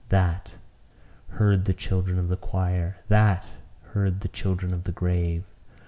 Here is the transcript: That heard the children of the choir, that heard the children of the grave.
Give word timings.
That 0.09 0.53
heard 1.29 1.65
the 1.65 1.75
children 1.75 2.17
of 2.17 2.27
the 2.27 2.35
choir, 2.35 2.97
that 3.07 3.45
heard 3.93 4.21
the 4.21 4.29
children 4.29 4.73
of 4.73 4.85
the 4.85 4.91
grave. 4.91 5.43